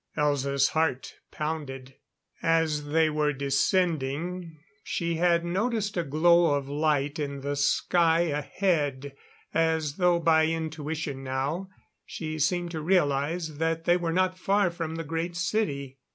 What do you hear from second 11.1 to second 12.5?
now, she